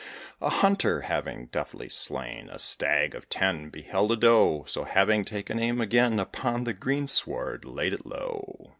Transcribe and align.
A 0.41 0.49
Hunter, 0.49 1.01
having 1.01 1.45
deftly 1.45 1.87
slain 1.87 2.49
A 2.49 2.57
Stag 2.57 3.13
of 3.13 3.29
ten, 3.29 3.69
beheld 3.69 4.11
a 4.11 4.15
Doe; 4.15 4.65
So, 4.67 4.83
having 4.83 5.23
taken 5.23 5.59
aim 5.59 5.79
again, 5.79 6.19
Upon 6.19 6.63
the 6.63 6.73
green 6.73 7.05
sward 7.05 7.65
laid 7.65 7.93
it 7.93 8.03
low. 8.03 8.69